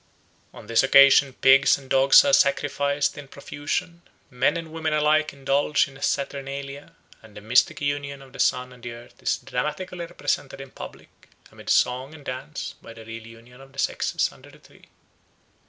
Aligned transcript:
On 0.51 0.65
this 0.65 0.81
occasion 0.81 1.33
pigs 1.33 1.77
and 1.77 1.87
dogs 1.87 2.25
are 2.25 2.33
sacrificed 2.33 3.19
in 3.19 3.27
profusion; 3.27 4.01
men 4.31 4.57
and 4.57 4.71
women 4.71 4.93
alike 4.93 5.31
indulge 5.31 5.87
in 5.87 5.95
a 5.95 6.01
saturnalia; 6.01 6.95
and 7.21 7.37
the 7.37 7.39
mystic 7.41 7.81
union 7.81 8.19
of 8.23 8.33
the 8.33 8.39
sun 8.39 8.73
and 8.73 8.81
the 8.81 8.93
earth 8.93 9.21
is 9.21 9.37
dramatically 9.37 10.07
represented 10.07 10.59
in 10.59 10.71
public, 10.71 11.29
amid 11.51 11.69
song 11.69 12.15
and 12.15 12.25
dance, 12.25 12.73
by 12.81 12.93
the 12.93 13.05
real 13.05 13.27
union 13.27 13.61
of 13.61 13.73
the 13.73 13.77
sexes 13.77 14.31
under 14.31 14.49
the 14.49 14.57
tree. 14.57 14.85